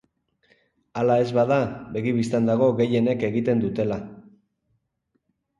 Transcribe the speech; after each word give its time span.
Hala 1.01 1.17
ez 1.25 1.27
bada, 1.39 1.59
begi 1.97 2.13
bistan 2.21 2.49
dago 2.53 2.71
gehienek 2.81 3.29
egiten 3.29 3.63
dutela. 3.67 3.99